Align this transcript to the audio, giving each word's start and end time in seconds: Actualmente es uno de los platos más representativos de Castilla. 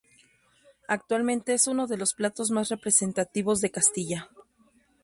Actualmente 0.87 1.53
es 1.53 1.67
uno 1.67 1.85
de 1.85 1.95
los 1.95 2.15
platos 2.15 2.49
más 2.49 2.69
representativos 2.69 3.61
de 3.61 3.69
Castilla. 3.69 4.29